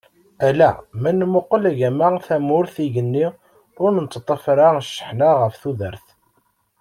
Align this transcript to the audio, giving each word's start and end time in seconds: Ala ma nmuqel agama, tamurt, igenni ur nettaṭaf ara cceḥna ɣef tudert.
Ala 0.47 0.69
ma 1.01 1.11
nmuqel 1.17 1.63
agama, 1.71 2.07
tamurt, 2.25 2.75
igenni 2.85 3.27
ur 3.83 3.89
nettaṭaf 3.93 4.43
ara 4.51 4.67
cceḥna 4.87 5.29
ɣef 5.41 5.55
tudert. 5.61 6.07